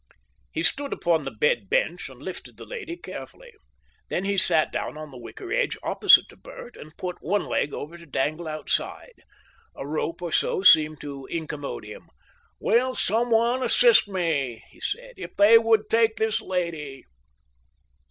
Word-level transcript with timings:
He 0.51 0.63
stood 0.63 0.93
upon 0.93 1.25
the 1.25 1.29
bed 1.29 1.69
bench 1.69 2.09
and 2.09 2.19
lifted 2.19 2.57
the 2.57 2.65
lady 2.65 2.97
carefully. 2.97 3.51
Then 4.09 4.25
he 4.25 4.35
sat 4.35 4.71
down 4.71 4.97
on 4.97 5.11
the 5.11 5.19
wicker 5.19 5.51
edge 5.53 5.77
opposite 5.83 6.27
to 6.29 6.35
Bert, 6.35 6.75
and 6.75 6.97
put 6.97 7.21
one 7.21 7.45
leg 7.45 7.71
over 7.71 7.99
to 7.99 8.07
dangle 8.07 8.47
outside. 8.47 9.13
A 9.75 9.85
rope 9.85 10.23
or 10.23 10.31
so 10.31 10.63
seemed 10.63 10.99
to 11.01 11.27
incommode 11.27 11.85
him. 11.85 12.09
"Will 12.59 12.95
some 12.95 13.29
one 13.29 13.61
assist 13.61 14.07
me?" 14.07 14.63
he 14.71 14.79
said. 14.81 15.13
"If 15.17 15.35
they 15.35 15.59
would 15.59 15.87
take 15.87 16.15
this 16.15 16.41
lady?" 16.41 17.03